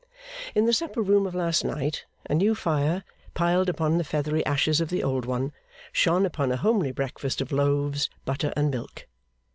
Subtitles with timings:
[0.55, 3.03] In the supper room of last night, a new fire,
[3.35, 5.51] piled upon the feathery ashes of the old one,
[5.91, 9.05] shone upon a homely breakfast of loaves, butter, and milk.